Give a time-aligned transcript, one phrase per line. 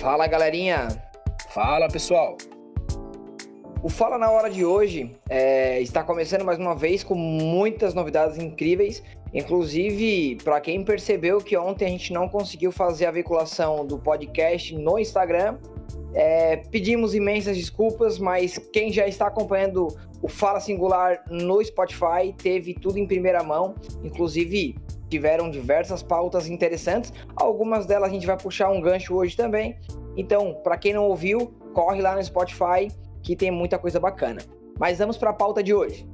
[0.00, 0.88] Fala galerinha!
[1.50, 2.38] Fala pessoal!
[3.82, 8.38] O Fala na Hora de hoje é, está começando mais uma vez com muitas novidades
[8.38, 9.02] incríveis.
[9.34, 14.74] Inclusive, para quem percebeu que ontem a gente não conseguiu fazer a veiculação do podcast
[14.74, 15.58] no Instagram,
[16.14, 19.88] é, pedimos imensas desculpas, mas quem já está acompanhando
[20.22, 23.74] o Fala Singular no Spotify teve tudo em primeira mão.
[24.02, 24.76] Inclusive,
[25.10, 27.12] tiveram diversas pautas interessantes.
[27.36, 29.76] Algumas delas a gente vai puxar um gancho hoje também.
[30.16, 32.88] Então, para quem não ouviu, corre lá no Spotify
[33.22, 34.40] que tem muita coisa bacana.
[34.78, 36.08] Mas vamos para a pauta de hoje.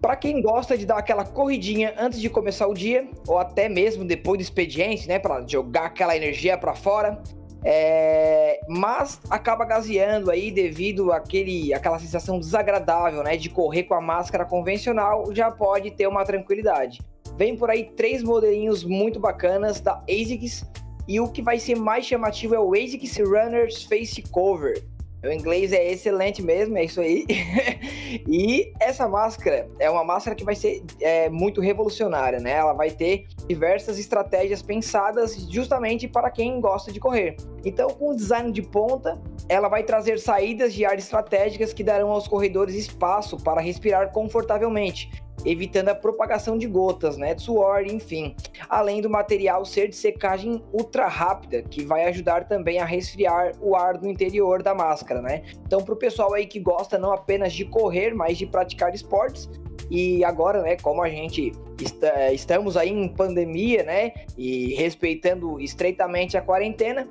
[0.00, 4.04] Para quem gosta de dar aquela corridinha antes de começar o dia, ou até mesmo
[4.04, 7.20] depois do expediente, né, para jogar aquela energia para fora,
[7.64, 8.60] é...
[8.68, 14.44] mas acaba gaseando aí devido àquele, àquela sensação desagradável, né, de correr com a máscara
[14.44, 17.00] convencional, já pode ter uma tranquilidade.
[17.36, 20.64] Vem por aí três modelinhos muito bacanas da ASICS
[21.06, 24.82] e o que vai ser mais chamativo é o ASICS Runners Face Cover
[25.28, 27.26] o inglês é excelente mesmo, é isso aí.
[28.28, 32.52] e essa máscara é uma máscara que vai ser é, muito revolucionária, né?
[32.52, 37.36] Ela vai ter diversas estratégias pensadas justamente para quem gosta de correr.
[37.64, 42.10] Então, com o design de ponta, ela vai trazer saídas de ar estratégicas que darão
[42.10, 45.10] aos corredores espaço para respirar confortavelmente
[45.44, 48.34] evitando a propagação de gotas, né, de suor, enfim.
[48.68, 53.76] Além do material ser de secagem ultra rápida, que vai ajudar também a resfriar o
[53.76, 55.42] ar do interior da máscara, né?
[55.66, 59.48] Então, para o pessoal aí que gosta não apenas de correr, mas de praticar esportes,
[59.90, 66.36] e agora, né, como a gente está, estamos aí em pandemia, né, e respeitando estreitamente
[66.36, 67.08] a quarentena,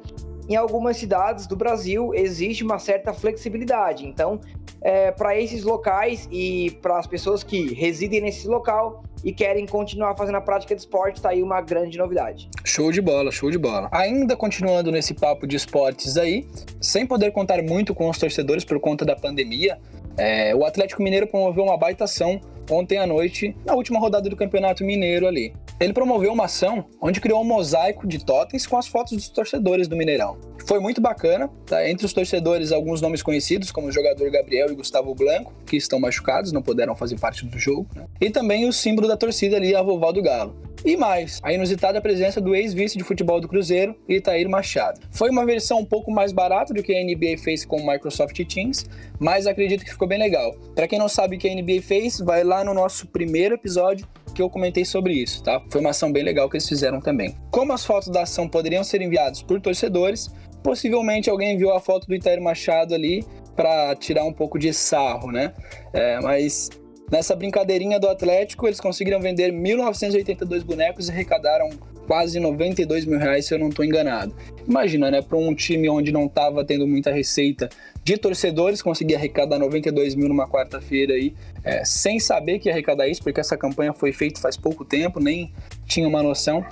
[0.47, 4.05] em algumas cidades do Brasil existe uma certa flexibilidade.
[4.05, 4.39] Então,
[4.81, 10.15] é, para esses locais e para as pessoas que residem nesse local e querem continuar
[10.15, 12.47] fazendo a prática de esporte, está aí uma grande novidade.
[12.63, 13.89] Show de bola, show de bola.
[13.91, 16.47] Ainda continuando nesse papo de esportes aí,
[16.79, 19.79] sem poder contar muito com os torcedores por conta da pandemia,
[20.17, 22.39] é, o Atlético Mineiro promoveu uma baita ação
[22.69, 25.53] ontem à noite, na última rodada do Campeonato Mineiro ali.
[25.77, 29.89] Ele promoveu uma ação onde criou um mosaico de totens com as fotos dos torcedores
[29.89, 30.37] do Mineirão.
[30.65, 31.87] Foi muito bacana, tá?
[31.87, 35.99] Entre os torcedores, alguns nomes conhecidos, como o jogador Gabriel e Gustavo Blanco, que estão
[35.99, 38.05] machucados, não puderam fazer parte do jogo, né?
[38.21, 40.55] E também o símbolo da torcida ali, a vovó do Galo.
[40.85, 45.01] E mais, a inusitada presença do ex-vice de futebol do Cruzeiro, Itair Machado.
[45.11, 48.39] Foi uma versão um pouco mais barata do que a NBA fez com o Microsoft
[48.45, 48.85] Teams,
[49.19, 50.55] mas acredito que ficou bem legal.
[50.73, 54.07] Para quem não sabe o que a NBA fez, vai lá no nosso primeiro episódio
[54.35, 55.61] que eu comentei sobre isso, tá?
[55.71, 57.35] Foi uma ação bem legal que eles fizeram também.
[57.49, 60.29] Como as fotos da ação poderiam ser enviadas por torcedores,
[60.61, 63.23] possivelmente alguém enviou a foto do Itair Machado ali
[63.55, 65.53] para tirar um pouco de sarro, né?
[65.93, 66.69] É, mas
[67.11, 71.69] Nessa brincadeirinha do Atlético, eles conseguiram vender 1.982 bonecos e arrecadaram
[72.05, 74.33] quase 92 mil reais, se eu não estou enganado.
[74.67, 75.21] Imagina, né?
[75.21, 77.69] Para um time onde não estava tendo muita receita
[78.03, 81.33] de torcedores, conseguir arrecadar 92 mil numa quarta-feira aí,
[81.63, 85.19] é, sem saber que ia arrecadar isso, porque essa campanha foi feita faz pouco tempo,
[85.19, 85.51] nem
[85.85, 86.63] tinha uma noção.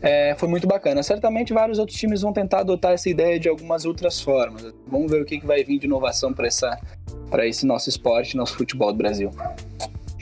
[0.00, 1.02] É, foi muito bacana.
[1.02, 4.74] Certamente vários outros times vão tentar adotar essa ideia de algumas outras formas.
[4.86, 8.90] Vamos ver o que, que vai vir de inovação para esse nosso esporte, nosso futebol
[8.92, 9.30] do Brasil.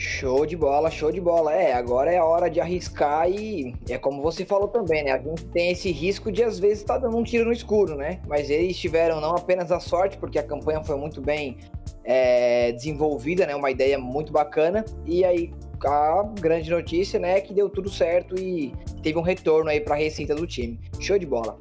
[0.01, 1.53] Show de bola, show de bola.
[1.53, 5.11] É, agora é a hora de arriscar e é como você falou também, né?
[5.11, 7.95] A gente tem esse risco de às vezes estar tá dando um tiro no escuro,
[7.95, 8.19] né?
[8.27, 11.55] Mas eles tiveram não apenas a sorte, porque a campanha foi muito bem
[12.03, 13.55] é, desenvolvida, né?
[13.55, 14.83] Uma ideia muito bacana.
[15.05, 15.53] E aí
[15.85, 18.73] a grande notícia, né, é que deu tudo certo e
[19.03, 20.79] teve um retorno aí para a receita do time.
[20.99, 21.59] Show de bola.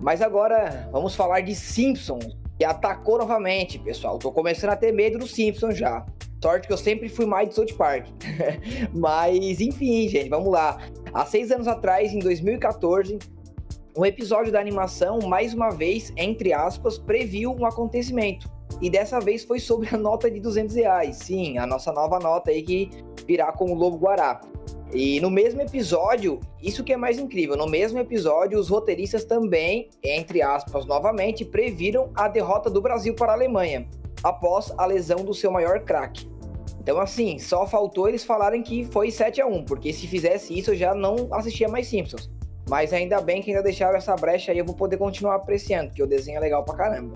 [0.00, 4.18] Mas agora vamos falar de Simpsons, que atacou novamente, pessoal.
[4.18, 6.04] Tô começando a ter medo do Simpsons já.
[6.42, 8.06] Sorte que eu sempre fui mais de South Park.
[8.94, 10.78] Mas, enfim, gente, vamos lá.
[11.12, 13.18] Há seis anos atrás, em 2014,
[13.96, 18.48] um episódio da animação, mais uma vez, entre aspas, previu um acontecimento.
[18.80, 21.16] E dessa vez foi sobre a nota de 200 reais.
[21.16, 22.90] Sim, a nossa nova nota aí que
[23.26, 24.40] virá com o Lobo Guará.
[24.92, 29.90] E no mesmo episódio, isso que é mais incrível, no mesmo episódio, os roteiristas também,
[30.02, 33.86] entre aspas, novamente, previram a derrota do Brasil para a Alemanha
[34.22, 36.28] após a lesão do seu maior craque.
[36.80, 40.70] Então, assim, só faltou eles falarem que foi 7 a 1 porque se fizesse isso
[40.70, 42.30] eu já não assistia mais Simpsons.
[42.68, 46.02] Mas ainda bem que ainda deixaram essa brecha aí, eu vou poder continuar apreciando, porque
[46.02, 47.14] o desenho é legal pra caramba.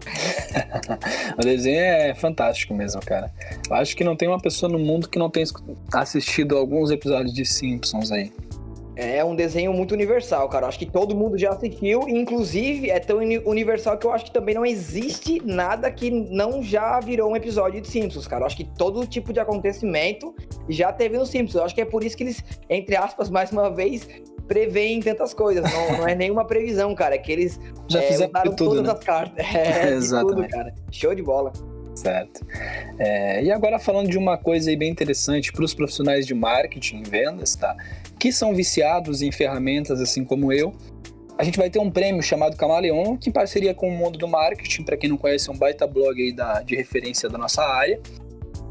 [1.39, 3.31] o desenho é fantástico mesmo, cara.
[3.69, 5.45] Eu acho que não tem uma pessoa no mundo que não tenha
[5.93, 8.33] assistido alguns episódios de Simpsons aí.
[8.94, 10.67] É um desenho muito universal, cara.
[10.67, 14.55] acho que todo mundo já assistiu, inclusive é tão universal que eu acho que também
[14.55, 18.43] não existe nada que não já virou um episódio de Simpsons, cara.
[18.43, 20.35] Eu acho que todo tipo de acontecimento
[20.69, 21.55] já teve no Simpsons.
[21.55, 24.06] Eu acho que é por isso que eles, entre aspas, mais uma vez,
[24.47, 27.15] preveem tantas coisas, não, não é nenhuma previsão, cara.
[27.15, 27.59] É que eles
[27.89, 28.93] já é, fizeram tudo, todas né?
[28.93, 29.47] as cartas.
[29.55, 30.37] É, Exatamente.
[30.37, 30.75] Tudo, cara.
[30.91, 31.53] Show de bola.
[31.94, 32.44] Certo.
[32.99, 37.09] É, e agora falando de uma coisa bem interessante para os profissionais de marketing e
[37.09, 37.77] vendas, tá?
[38.19, 40.75] Que são viciados em ferramentas assim como eu.
[41.39, 44.29] A gente vai ter um prêmio chamado Camaleon, que em parceria com o mundo do
[44.29, 47.62] marketing, para quem não conhece, é um baita blog aí da, de referência da nossa
[47.62, 48.00] área.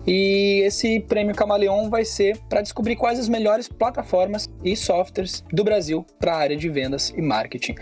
[0.05, 5.63] E esse prêmio Camaleon vai ser para descobrir quais as melhores plataformas e softwares do
[5.63, 7.75] Brasil para a área de vendas e marketing.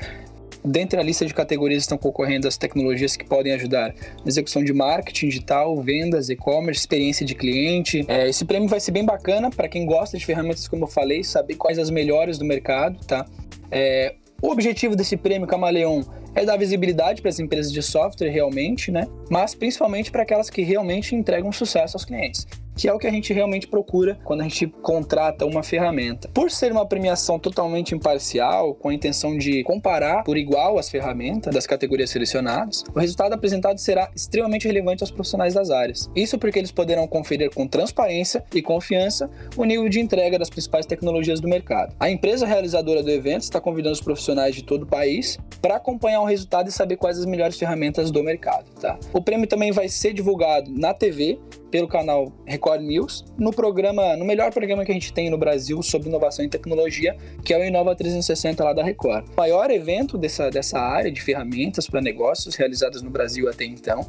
[0.63, 4.73] Dentre a lista de categorias estão concorrendo as tecnologias que podem ajudar na execução de
[4.73, 8.05] marketing digital, vendas, e-commerce, experiência de cliente.
[8.07, 11.23] É, esse prêmio vai ser bem bacana para quem gosta de ferramentas, como eu falei,
[11.23, 13.25] saber quais as melhores do mercado, tá?
[13.71, 16.03] É, o objetivo desse prêmio Camaleon
[16.35, 19.07] é dar visibilidade para as empresas de software realmente, né?
[19.29, 22.47] Mas principalmente para aquelas que realmente entregam sucesso aos clientes
[22.79, 26.29] que é o que a gente realmente procura quando a gente contrata uma ferramenta.
[26.29, 31.53] Por ser uma premiação totalmente imparcial, com a intenção de comparar por igual as ferramentas
[31.53, 36.09] das categorias selecionadas, o resultado apresentado será extremamente relevante aos profissionais das áreas.
[36.15, 40.85] Isso porque eles poderão conferir com transparência e confiança o nível de entrega das principais
[40.85, 41.93] tecnologias do mercado.
[41.99, 46.21] A empresa realizadora do evento está convidando os profissionais de todo o país para acompanhar
[46.21, 48.69] o resultado e saber quais as melhores ferramentas do mercado.
[48.79, 48.97] Tá?
[49.11, 51.37] O prêmio também vai ser divulgado na TV
[51.69, 55.81] pelo canal Record News, no programa, no melhor programa que a gente tem no Brasil
[55.81, 59.27] sobre inovação e tecnologia, que é o Inova 360 lá da Record.
[59.29, 64.07] O maior evento dessa, dessa área de ferramentas para negócios realizadas no Brasil até então.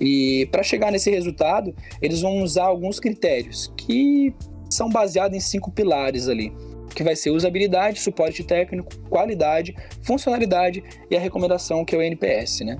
[0.00, 4.34] E para chegar nesse resultado, eles vão usar alguns critérios que
[4.70, 6.52] são baseados em cinco pilares ali
[6.94, 12.60] que vai ser usabilidade, suporte técnico, qualidade, funcionalidade e a recomendação que é o NPS,
[12.60, 12.78] né?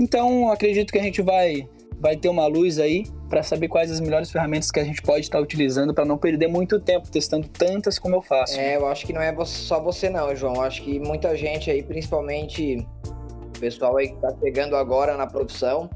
[0.00, 1.68] Então, acredito que a gente vai
[2.00, 5.20] vai ter uma luz aí para saber quais as melhores ferramentas que a gente pode
[5.20, 8.60] estar utilizando para não perder muito tempo testando tantas como eu faço.
[8.60, 10.56] É, eu acho que não é só você não, João.
[10.56, 15.26] Eu acho que muita gente aí, principalmente o pessoal aí que está chegando agora na
[15.26, 15.88] produção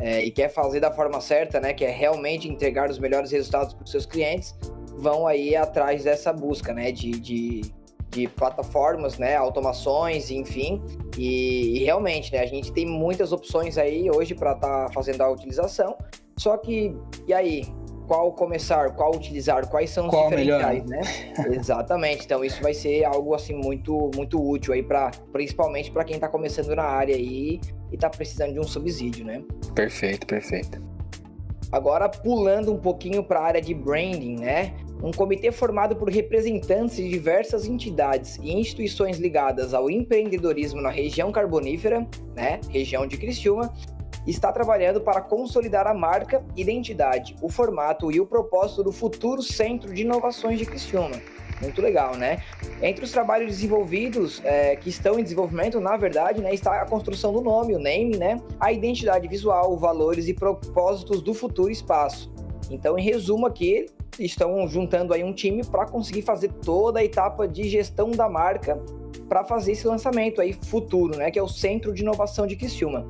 [0.00, 3.72] é, e quer fazer da forma certa, né, que é realmente entregar os melhores resultados
[3.72, 4.52] para os seus clientes,
[4.98, 7.72] vão aí atrás dessa busca, né, de, de
[8.10, 10.82] de plataformas, né, automações, enfim,
[11.16, 15.20] e, e, realmente, né, a gente tem muitas opções aí hoje para estar tá fazendo
[15.20, 15.96] a utilização.
[16.40, 16.96] Só que
[17.28, 17.66] e aí,
[18.08, 21.04] qual começar, qual utilizar, quais são os qual diferenciais, melhor?
[21.04, 21.34] né?
[21.54, 22.24] Exatamente.
[22.24, 26.30] Então isso vai ser algo assim muito muito útil aí para principalmente para quem está
[26.30, 27.60] começando na área aí
[27.92, 29.42] e está precisando de um subsídio, né?
[29.74, 30.82] Perfeito, perfeito.
[31.70, 34.74] Agora pulando um pouquinho para a área de branding, né?
[35.02, 41.32] um comitê formado por representantes de diversas entidades e instituições ligadas ao empreendedorismo na região
[41.32, 42.06] carbonífera,
[42.36, 43.72] né, região de Criciúma,
[44.26, 49.92] está trabalhando para consolidar a marca, identidade, o formato e o propósito do futuro Centro
[49.92, 51.20] de Inovações de Criciúma.
[51.60, 52.42] Muito legal, né?
[52.80, 57.32] Entre os trabalhos desenvolvidos, é, que estão em desenvolvimento, na verdade, né, está a construção
[57.34, 58.40] do nome, o name, né?
[58.58, 62.32] A identidade visual, valores e propósitos do futuro espaço.
[62.70, 63.86] Então, em resumo aqui,
[64.18, 68.80] estão juntando aí um time para conseguir fazer toda a etapa de gestão da marca
[69.28, 73.06] para fazer esse lançamento aí futuro, né, que é o Centro de Inovação de Criciúma.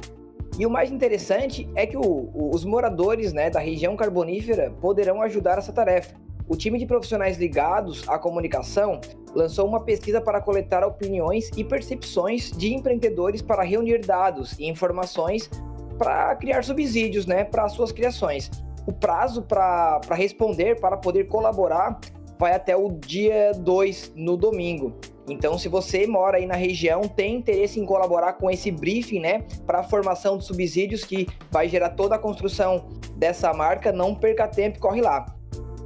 [0.61, 5.23] E o mais interessante é que o, o, os moradores né, da região carbonífera poderão
[5.23, 6.15] ajudar essa tarefa.
[6.47, 9.01] O time de profissionais ligados à comunicação
[9.35, 15.49] lançou uma pesquisa para coletar opiniões e percepções de empreendedores para reunir dados e informações
[15.97, 18.51] para criar subsídios né, para suas criações
[18.87, 22.01] o prazo para responder, para poder colaborar,
[22.39, 24.95] vai até o dia 2, no domingo.
[25.31, 29.45] Então, se você mora aí na região, tem interesse em colaborar com esse briefing, né,
[29.67, 34.49] para a formação de subsídios que vai gerar toda a construção dessa marca, não perca
[34.49, 35.27] tempo e corre lá.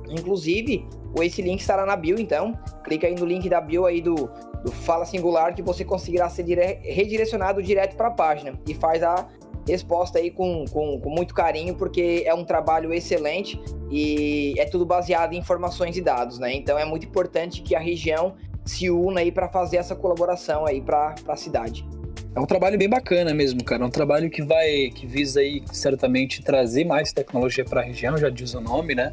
[0.09, 0.87] Inclusive,
[1.23, 4.31] esse link estará na bio, então, clica aí no link da bio aí do,
[4.63, 6.81] do Fala Singular que você conseguirá ser dire...
[6.83, 9.29] redirecionado direto para a página e faz a
[9.73, 13.59] exposta aí com, com, com, muito carinho, porque é um trabalho excelente
[13.91, 16.53] e é tudo baseado em informações e dados, né?
[16.55, 18.35] Então é muito importante que a região
[18.65, 21.87] se una aí para fazer essa colaboração aí para a cidade.
[22.35, 23.85] É um trabalho bem bacana mesmo, cara.
[23.85, 28.17] É um trabalho que vai, que visa aí certamente trazer mais tecnologia para a região,
[28.19, 29.13] já diz o nome, né?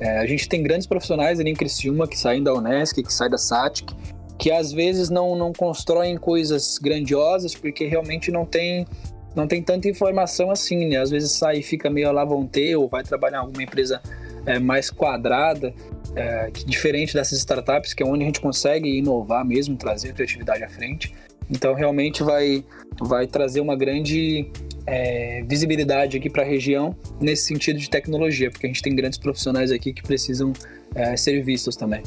[0.00, 3.30] É, a gente tem grandes profissionais ali em Criciúma que saem da Unesc, que saem
[3.30, 3.94] da SATIC,
[4.38, 8.86] que às vezes não, não constroem coisas grandiosas porque realmente não tem
[9.34, 10.96] não tem tanta informação assim, né?
[10.96, 14.00] Às vezes sai e fica meio lá vão ter, ou vai trabalhar em alguma empresa
[14.46, 15.74] é, mais quadrada,
[16.14, 20.62] é, diferente dessas startups, que é onde a gente consegue inovar mesmo, trazer a criatividade
[20.62, 21.14] à frente.
[21.50, 22.64] Então, realmente vai,
[23.00, 24.48] vai trazer uma grande
[24.86, 29.18] é, visibilidade aqui para a região nesse sentido de tecnologia, porque a gente tem grandes
[29.18, 30.52] profissionais aqui que precisam
[30.94, 32.02] é, ser vistos também.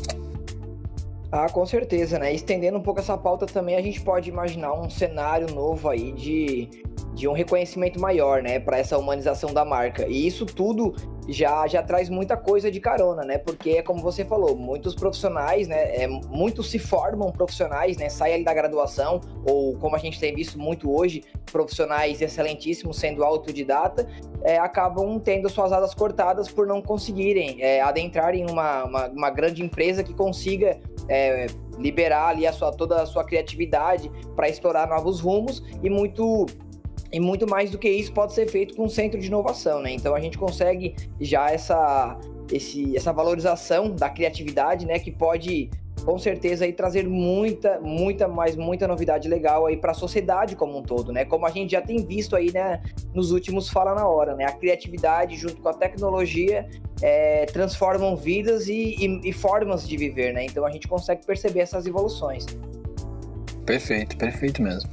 [1.31, 2.33] Ah, com certeza, né?
[2.33, 6.69] Estendendo um pouco essa pauta também, a gente pode imaginar um cenário novo aí de,
[7.13, 10.07] de um reconhecimento maior, né, para essa humanização da marca.
[10.07, 10.95] E isso tudo
[11.27, 13.37] já, já traz muita coisa de carona, né?
[13.37, 16.03] Porque é como você falou, muitos profissionais, né?
[16.03, 18.09] É, muitos se formam profissionais, né?
[18.09, 23.23] Saem ali da graduação, ou como a gente tem visto muito hoje, profissionais excelentíssimos sendo
[23.23, 24.07] autodidata,
[24.43, 29.29] é, acabam tendo suas asas cortadas por não conseguirem é, adentrar em uma, uma, uma,
[29.29, 34.87] grande empresa que consiga é, liberar ali a sua, toda a sua criatividade para explorar
[34.87, 36.45] novos rumos e muito
[37.15, 39.89] e muito mais do que isso pode ser feito com um centro de inovação, né?
[39.89, 42.19] Então a gente consegue já essa,
[42.51, 44.99] esse, essa valorização da criatividade, né?
[44.99, 45.69] Que pode
[46.03, 50.77] com certeza aí trazer muita, muita, mais muita novidade legal aí para a sociedade como
[50.77, 51.23] um todo, né?
[51.23, 54.43] Como a gente já tem visto aí, né, nos últimos Fala na Hora, né?
[54.43, 56.67] A criatividade junto com a tecnologia
[57.01, 60.43] é, transformam vidas e, e, e formas de viver, né?
[60.43, 62.45] Então a gente consegue perceber essas evoluções.
[63.65, 64.89] Perfeito, perfeito mesmo.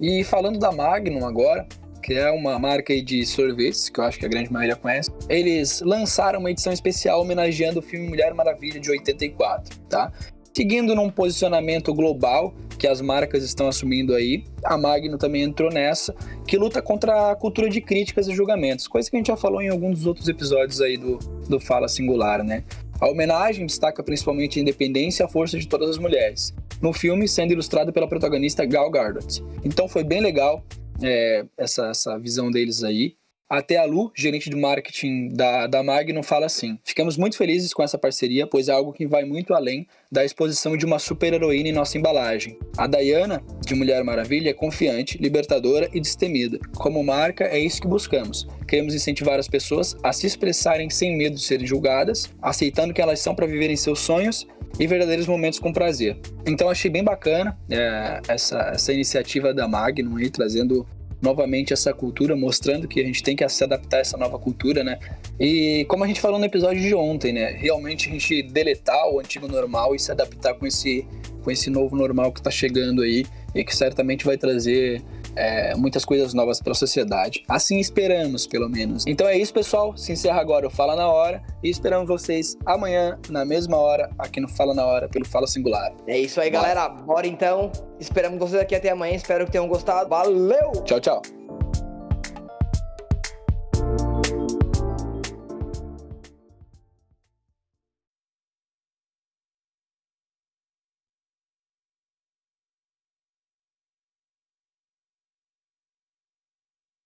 [0.00, 1.66] E falando da Magnum agora,
[2.02, 5.80] que é uma marca de sorvetes, que eu acho que a grande maioria conhece, eles
[5.80, 10.12] lançaram uma edição especial homenageando o filme Mulher Maravilha de 84, tá?
[10.54, 16.14] Seguindo num posicionamento global que as marcas estão assumindo aí, a Magno também entrou nessa,
[16.46, 19.60] que luta contra a cultura de críticas e julgamentos, coisa que a gente já falou
[19.60, 22.64] em alguns dos outros episódios aí do, do Fala Singular, né?
[23.00, 27.28] A homenagem destaca principalmente a independência e a força de todas as mulheres, no filme
[27.28, 29.42] sendo ilustrado pela protagonista Gal Gadot.
[29.64, 30.64] Então foi bem legal
[31.02, 33.14] é, essa, essa visão deles aí.
[33.48, 37.82] Até a Lu, gerente de marketing da, da Magnum, fala assim: Ficamos muito felizes com
[37.82, 41.72] essa parceria, pois é algo que vai muito além da exposição de uma super-heroína em
[41.72, 42.58] nossa embalagem.
[42.76, 46.58] A Diana, de Mulher Maravilha, é confiante, libertadora e destemida.
[46.76, 48.46] Como marca, é isso que buscamos.
[48.66, 53.18] Queremos incentivar as pessoas a se expressarem sem medo de serem julgadas, aceitando que elas
[53.20, 54.46] são para viverem seus sonhos
[54.78, 56.18] e verdadeiros momentos com prazer.
[56.46, 60.86] Então achei bem bacana é, essa, essa iniciativa da Magnum aí, trazendo
[61.20, 64.84] novamente essa cultura, mostrando que a gente tem que se adaptar a essa nova cultura,
[64.84, 64.98] né?
[65.38, 67.50] E como a gente falou no episódio de ontem, né?
[67.58, 71.06] Realmente a gente deletar o antigo normal e se adaptar com esse,
[71.42, 75.02] com esse novo normal que está chegando aí e que certamente vai trazer
[75.38, 77.44] é, muitas coisas novas para a sociedade.
[77.48, 79.04] Assim esperamos, pelo menos.
[79.06, 79.96] Então é isso, pessoal.
[79.96, 84.40] Se encerra agora o Fala na Hora e esperamos vocês amanhã, na mesma hora, aqui
[84.40, 85.92] no Fala na Hora, pelo Fala Singular.
[86.06, 86.62] É isso aí, Bora.
[86.62, 86.88] galera.
[86.88, 87.70] Bora então.
[88.00, 89.14] Esperamos vocês aqui até amanhã.
[89.14, 90.08] Espero que tenham gostado.
[90.10, 90.72] Valeu!
[90.84, 91.37] Tchau, tchau.